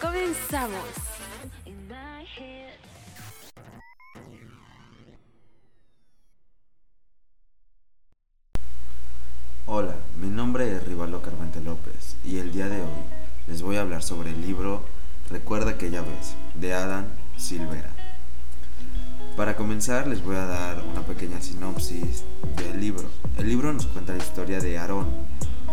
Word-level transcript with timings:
Comenzamos. 0.00 0.84
Hola, 9.66 9.94
mi 10.16 10.28
nombre 10.28 10.74
es 10.74 10.86
Rivaldo 10.86 11.20
Carmente 11.20 11.60
López 11.60 12.16
y 12.24 12.38
el 12.38 12.50
día 12.50 12.68
de 12.68 12.80
hoy 12.80 12.88
les 13.46 13.60
voy 13.62 13.76
a 13.76 13.82
hablar 13.82 14.02
sobre 14.02 14.30
el 14.30 14.40
libro 14.40 14.82
Recuerda 15.28 15.72
aquella 15.72 16.00
vez 16.00 16.34
de 16.54 16.72
Adam 16.74 17.04
Silvera. 17.36 17.90
Para 19.36 19.54
comenzar 19.54 20.06
les 20.06 20.24
voy 20.24 20.36
a 20.36 20.46
dar 20.46 20.82
una 20.82 21.02
pequeña 21.02 21.40
sinopsis 21.42 22.24
del 22.56 22.80
libro. 22.80 23.08
El 23.36 23.48
libro 23.48 23.72
nos 23.72 23.86
cuenta 23.86 24.14
la 24.14 24.22
historia 24.24 24.60
de 24.60 24.78
Aarón, 24.78 25.08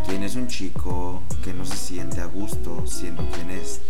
quien 0.08 0.24
es 0.24 0.36
un 0.36 0.48
chico 0.48 1.22
que 1.44 1.54
no 1.54 1.66
se 1.66 1.76
siente 1.76 2.22
a 2.22 2.26
gusto 2.26 2.88
siendo 2.88 3.30
quien 3.32 3.52
es. 3.52 3.82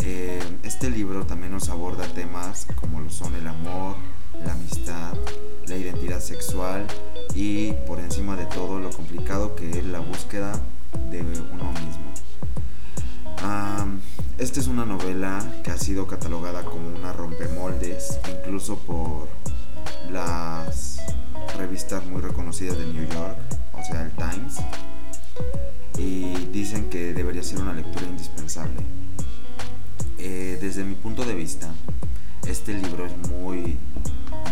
Eh, 0.00 0.42
este 0.62 0.90
libro 0.90 1.26
también 1.26 1.52
nos 1.52 1.68
aborda 1.68 2.06
temas 2.08 2.66
como 2.80 3.00
lo 3.00 3.10
son 3.10 3.34
el 3.34 3.46
amor, 3.46 3.96
la 4.44 4.52
amistad, 4.52 5.12
la 5.66 5.76
identidad 5.76 6.20
sexual 6.20 6.86
y 7.34 7.72
por 7.86 8.00
encima 8.00 8.34
de 8.34 8.46
todo 8.46 8.80
lo 8.80 8.90
complicado 8.90 9.54
que 9.54 9.70
es 9.70 9.84
la 9.84 10.00
búsqueda 10.00 10.58
de 11.10 11.20
uno 11.20 11.70
mismo. 11.72 12.12
esta 14.38 14.58
es 14.58 14.66
una 14.66 14.86
novela 14.86 15.44
que 15.62 15.70
ha 15.70 15.78
sido 15.78 16.06
catalogada 16.06 16.64
como 16.64 16.88
una 16.88 17.12
rompemoldes, 17.12 18.18
incluso 18.28 18.78
por 18.78 19.28
las 20.10 20.98
revistas 21.58 22.04
muy 22.06 22.22
reconocidas 22.22 22.78
de 22.78 22.86
New 22.86 23.06
York, 23.08 23.38
o 23.74 23.84
sea, 23.84 24.02
el 24.02 24.10
Times 24.12 24.58
y 25.98 26.34
dicen 26.52 26.88
que 26.90 27.12
debería 27.12 27.42
ser 27.42 27.60
una 27.60 27.72
lectura 27.72 28.06
indispensable. 28.06 28.80
Eh, 30.18 30.58
desde 30.60 30.84
mi 30.84 30.94
punto 30.94 31.24
de 31.24 31.34
vista, 31.34 31.72
este 32.46 32.74
libro 32.74 33.06
es 33.06 33.16
muy 33.28 33.78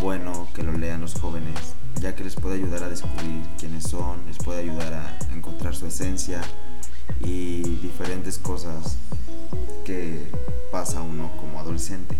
bueno 0.01 0.48
que 0.55 0.62
lo 0.62 0.73
lean 0.73 1.01
los 1.01 1.14
jóvenes, 1.14 1.75
ya 2.01 2.14
que 2.14 2.25
les 2.25 2.34
puede 2.34 2.56
ayudar 2.56 2.84
a 2.84 2.89
descubrir 2.89 3.42
quiénes 3.58 3.84
son, 3.84 4.19
les 4.27 4.39
puede 4.39 4.61
ayudar 4.61 4.92
a 4.95 5.34
encontrar 5.34 5.75
su 5.75 5.86
esencia 5.86 6.41
y 7.20 7.62
diferentes 7.62 8.39
cosas 8.39 8.97
que 9.84 10.27
pasa 10.70 11.03
uno 11.03 11.31
como 11.39 11.61
adolescente. 11.61 12.17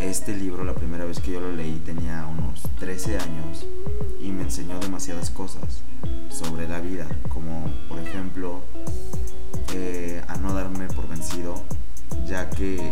Este 0.00 0.36
libro, 0.36 0.64
la 0.64 0.74
primera 0.74 1.04
vez 1.04 1.20
que 1.20 1.32
yo 1.32 1.40
lo 1.40 1.52
leí, 1.52 1.80
tenía 1.84 2.26
unos 2.26 2.62
13 2.80 3.18
años 3.18 3.66
enseñó 4.56 4.78
demasiadas 4.78 5.30
cosas 5.30 5.82
sobre 6.30 6.68
la 6.68 6.78
vida, 6.78 7.08
como 7.28 7.68
por 7.88 7.98
ejemplo 7.98 8.60
eh, 9.72 10.22
a 10.28 10.36
no 10.36 10.54
darme 10.54 10.86
por 10.86 11.08
vencido, 11.08 11.60
ya 12.24 12.48
que 12.50 12.88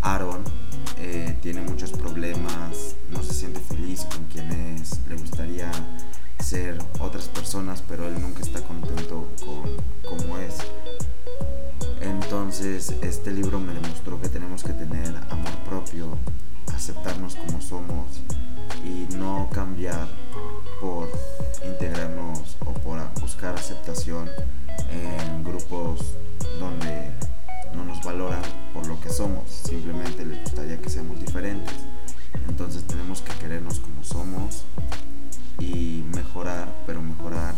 Aaron 0.00 0.44
eh, 0.98 1.36
tiene 1.42 1.62
muchos 1.62 1.90
problemas, 1.90 2.94
no 3.10 3.20
se 3.24 3.34
siente 3.34 3.58
feliz 3.58 4.04
con 4.04 4.26
quien 4.26 4.48
es, 4.52 5.00
le 5.08 5.16
gustaría 5.16 5.72
ser 6.38 6.78
otras 7.00 7.26
personas, 7.30 7.82
pero 7.88 8.06
él 8.06 8.20
nunca 8.20 8.42
está 8.42 8.60
contento 8.60 9.26
con 9.44 9.64
cómo 10.08 10.38
es. 10.38 10.54
Entonces 12.00 12.94
este 13.02 13.32
libro 13.32 13.58
me 13.58 13.74
demostró 13.74 14.20
que 14.20 14.28
tenemos 14.28 14.62
que 14.62 14.72
tener 14.72 15.16
amor 15.30 15.58
propio, 15.68 16.16
aceptarnos 16.72 17.34
como 17.34 17.60
somos 17.60 18.20
y 18.84 19.12
no 19.16 19.48
cambiar 19.52 20.25
buscar 23.36 23.54
aceptación 23.54 24.30
en 24.90 25.44
grupos 25.44 26.00
donde 26.58 27.10
no 27.74 27.84
nos 27.84 28.02
valoran 28.02 28.40
por 28.72 28.86
lo 28.86 28.98
que 28.98 29.10
somos, 29.10 29.50
simplemente 29.50 30.24
les 30.24 30.40
gustaría 30.40 30.80
que 30.80 30.88
seamos 30.88 31.20
diferentes. 31.20 31.74
Entonces 32.48 32.84
tenemos 32.84 33.20
que 33.20 33.34
querernos 33.34 33.80
como 33.80 34.02
somos 34.04 34.64
y 35.58 36.02
mejorar, 36.14 36.74
pero 36.86 37.02
mejorar 37.02 37.54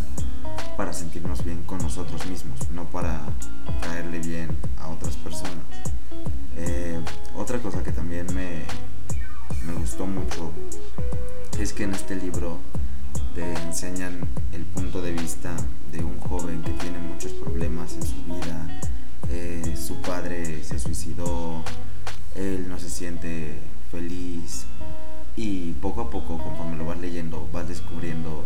para 0.77 0.93
sentirnos 0.93 1.45
bien 1.45 1.63
con 1.63 1.79
nosotros 1.79 2.27
mismos, 2.27 2.59
no 2.73 2.83
para 2.91 3.21
caerle 3.81 4.19
bien 4.19 4.49
a 4.81 4.89
otras 4.89 5.15
personas. 5.15 5.55
Eh, 6.57 6.99
otra 7.37 7.61
cosa 7.61 7.85
que 7.85 7.93
también 7.93 8.27
me, 8.35 8.65
me 9.65 9.75
gustó 9.79 10.07
mucho 10.07 10.51
es 11.57 11.73
que 11.73 11.85
en 11.85 11.95
este 11.95 12.17
libro 12.17 12.59
te 13.39 13.53
enseñan 13.63 14.19
el 14.53 14.65
punto 14.65 15.01
de 15.01 15.13
vista 15.13 15.55
de 15.93 16.03
un 16.03 16.19
joven 16.19 16.61
que 16.61 16.73
tiene 16.73 16.99
muchos 16.99 17.31
problemas 17.35 17.95
en 17.95 18.03
su 18.03 18.25
vida. 18.25 18.81
Eh, 19.31 19.77
su 19.77 20.01
padre 20.01 20.65
se 20.65 20.81
suicidó, 20.81 21.63
él 22.35 22.69
no 22.69 22.81
se 22.81 22.91
siente 22.91 23.61
feliz 23.93 24.67
y 25.37 25.71
poco 25.75 26.01
a 26.01 26.11
poco 26.11 26.39
conforme 26.39 26.77
lo 26.79 26.87
vas 26.87 26.99
leyendo 26.99 27.49
vas 27.53 27.69
descubriendo 27.69 28.45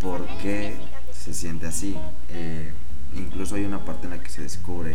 por 0.00 0.24
qué 0.38 0.76
se 1.12 1.34
siente 1.34 1.66
así. 1.66 1.96
Eh, 2.30 2.72
incluso 3.16 3.56
hay 3.56 3.64
una 3.64 3.84
parte 3.84 4.06
en 4.06 4.10
la 4.10 4.22
que 4.22 4.30
se 4.30 4.42
descubre 4.42 4.94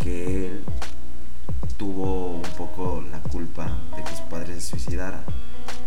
que 0.00 0.48
él 0.48 0.64
tuvo 1.76 2.38
un 2.38 2.56
poco 2.58 3.04
la 3.08 3.20
culpa 3.20 3.78
de 3.96 4.02
que 4.02 4.16
su 4.16 4.24
padre 4.24 4.54
se 4.54 4.62
suicidara 4.62 5.24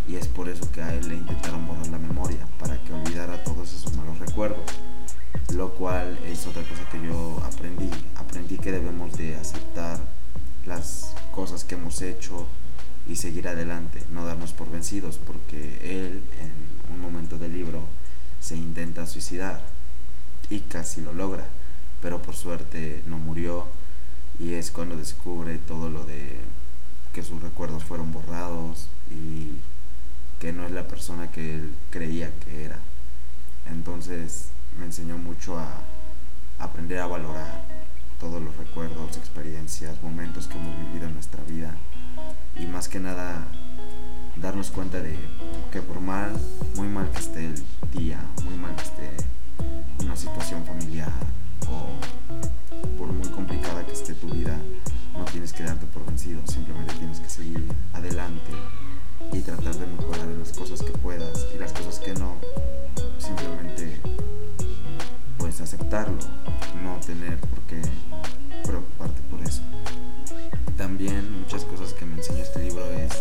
y 0.07 0.15
es 0.15 0.27
por 0.27 0.49
eso 0.49 0.71
que 0.71 0.81
a 0.81 0.93
él 0.93 1.07
le 1.09 1.15
intentaron 1.15 1.67
borrar 1.67 1.88
la 1.88 1.97
memoria, 1.97 2.47
para 2.59 2.81
que 2.83 2.93
olvidara 2.93 3.43
todos 3.43 3.73
esos 3.73 3.93
malos 3.95 4.19
recuerdos. 4.19 4.65
Lo 5.53 5.73
cual 5.73 6.17
es 6.25 6.45
otra 6.45 6.63
cosa 6.63 6.88
que 6.91 7.01
yo 7.01 7.41
aprendí. 7.45 7.89
Aprendí 8.15 8.57
que 8.57 8.71
debemos 8.71 9.17
de 9.17 9.35
aceptar 9.35 9.99
las 10.65 11.13
cosas 11.31 11.63
que 11.63 11.75
hemos 11.75 12.01
hecho 12.01 12.45
y 13.07 13.15
seguir 13.15 13.47
adelante, 13.47 14.01
no 14.11 14.25
darnos 14.25 14.51
por 14.53 14.69
vencidos, 14.69 15.17
porque 15.17 15.79
él 15.83 16.23
en 16.41 16.94
un 16.94 17.01
momento 17.01 17.38
del 17.38 17.53
libro 17.53 17.81
se 18.41 18.55
intenta 18.55 19.05
suicidar 19.05 19.61
y 20.49 20.59
casi 20.61 21.01
lo 21.01 21.13
logra, 21.13 21.45
pero 22.01 22.21
por 22.21 22.35
suerte 22.35 23.03
no 23.07 23.17
murió 23.17 23.65
y 24.39 24.53
es 24.53 24.71
cuando 24.71 24.95
descubre 24.95 25.57
todo 25.57 25.89
lo 25.89 26.03
de 26.05 26.39
que 27.17 27.23
sus 27.23 27.41
recuerdos 27.41 27.83
fueron 27.83 28.11
borrados 28.11 28.89
y 29.09 29.53
que 30.39 30.53
no 30.53 30.67
es 30.67 30.72
la 30.72 30.88
persona 30.88 31.31
que 31.31 31.55
él 31.55 31.73
creía 31.89 32.29
que 32.45 32.66
era. 32.66 32.78
Entonces 33.72 34.50
me 34.78 34.85
enseñó 34.85 35.17
mucho 35.17 35.57
a 35.57 35.67
aprender 36.59 37.00
a 37.00 37.07
valorar 37.07 37.63
todos 38.19 38.39
los 38.39 38.56
recuerdos, 38.57 39.17
experiencias, 39.17 39.95
momentos 40.03 40.45
que 40.45 40.59
hemos 40.59 40.77
vivido 40.77 41.07
en 41.07 41.16
nuestra 41.16 41.44
vida 41.45 41.73
y 42.56 42.67
más 42.67 42.88
que 42.88 43.00
nada 43.00 43.47
darnos 44.35 44.69
cuenta 44.69 45.01
de 45.01 45.17
que 45.72 45.81
por 45.81 46.00
mal, 46.00 46.39
muy 46.75 46.88
mal 46.88 47.09
que 47.09 47.17
esté 47.17 47.47
el 47.47 47.63
día, 47.97 48.19
muy 48.45 48.57
mal 48.57 48.75
que 48.75 48.83
esté 48.83 49.09
una 50.03 50.16
situación 50.16 50.63
familiar 50.66 51.09
o 51.67 52.95
por 52.95 53.07
muy 53.07 53.27
complicada 53.30 53.83
que 53.88 53.94
esté 53.94 54.13
tu 54.13 54.27
vida, 54.27 54.56
tienes 55.38 55.54
que 55.54 55.63
darte 55.66 55.86
por 55.86 56.04
vencido, 56.04 56.42
simplemente 56.48 56.95
tienes 56.95 57.19
que 57.19 57.30
seguir 57.30 57.63
adelante 57.94 58.51
y 59.31 59.39
tratar 59.42 59.75
de 59.75 59.86
mejorar 59.86 60.25
en 60.25 60.39
las 60.39 60.51
cosas 60.51 60.81
que 60.81 60.89
puedas 60.98 61.45
y 61.54 61.60
las 61.60 61.72
cosas 61.74 62.00
que 62.00 62.12
no, 62.16 62.38
simplemente 63.19 64.01
puedes 65.38 65.62
aceptarlo, 65.62 66.18
no 66.81 67.00
tener 67.06 67.38
por 67.38 67.60
qué 67.68 67.80
preocuparte 68.63 69.22
por 69.30 69.39
eso. 69.42 69.62
También 70.75 71.42
muchas 71.42 71.66
cosas 71.66 71.94
que 71.94 72.07
me 72.07 72.16
enseñó 72.16 72.42
este 72.42 72.63
libro 72.63 72.84
es 72.94 73.13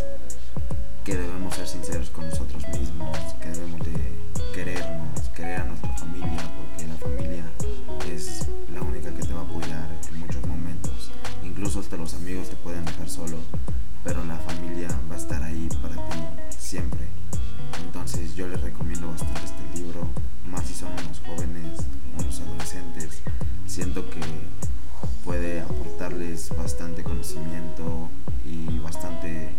que 1.04 1.16
debemos 1.16 1.54
ser 1.54 1.68
sinceros 1.68 2.08
con 2.08 2.30
nosotros 2.30 2.66
mismos, 2.68 3.18
Que 24.20 26.06
pues 26.34 26.56
bastante 26.56 27.02
conocimiento 27.02 28.08
y 28.44 28.78
bastante 28.78 29.50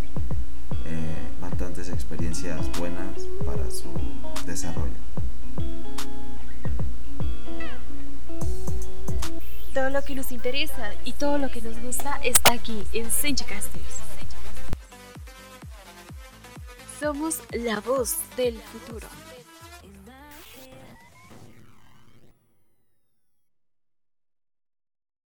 eh, 0.85 1.15
bastantes 1.41 1.89
experiencias 1.89 2.65
buenas 2.77 3.23
para 3.45 3.69
su 3.69 3.89
desarrollo. 4.45 4.93
Todo 9.73 9.89
lo 9.89 10.01
que 10.03 10.15
nos 10.15 10.31
interesa 10.31 10.91
y 11.05 11.13
todo 11.13 11.37
lo 11.37 11.49
que 11.51 11.61
nos 11.61 11.79
gusta 11.81 12.19
está 12.23 12.53
aquí 12.53 12.83
en 12.93 13.11
Senchicasters. 13.11 13.85
Somos 16.99 17.41
la 17.51 17.79
voz 17.81 18.15
del 18.35 18.59
futuro. 18.59 19.07